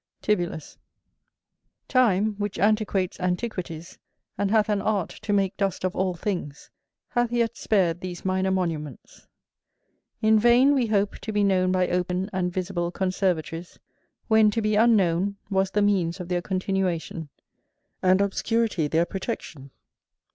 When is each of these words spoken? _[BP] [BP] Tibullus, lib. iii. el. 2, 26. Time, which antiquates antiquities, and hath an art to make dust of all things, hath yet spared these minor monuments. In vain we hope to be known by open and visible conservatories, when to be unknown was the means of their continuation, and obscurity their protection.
_[BP] 0.23 0.33
[BP] 0.33 0.35
Tibullus, 0.35 0.39
lib. 0.39 0.41
iii. 0.41 0.47
el. 0.47 0.49
2, 0.49 0.49
26. 0.49 0.77
Time, 1.87 2.35
which 2.39 2.57
antiquates 2.57 3.19
antiquities, 3.19 3.99
and 4.35 4.49
hath 4.49 4.67
an 4.67 4.81
art 4.81 5.09
to 5.11 5.31
make 5.31 5.55
dust 5.57 5.83
of 5.83 5.95
all 5.95 6.15
things, 6.15 6.71
hath 7.09 7.31
yet 7.31 7.55
spared 7.55 8.01
these 8.01 8.25
minor 8.25 8.49
monuments. 8.49 9.27
In 10.19 10.39
vain 10.39 10.73
we 10.73 10.87
hope 10.87 11.19
to 11.19 11.31
be 11.31 11.43
known 11.43 11.71
by 11.71 11.87
open 11.87 12.31
and 12.33 12.51
visible 12.51 12.89
conservatories, 12.89 13.77
when 14.27 14.49
to 14.49 14.59
be 14.63 14.73
unknown 14.75 15.35
was 15.51 15.69
the 15.69 15.83
means 15.83 16.19
of 16.19 16.29
their 16.29 16.41
continuation, 16.41 17.29
and 18.01 18.21
obscurity 18.21 18.87
their 18.87 19.05
protection. 19.05 19.69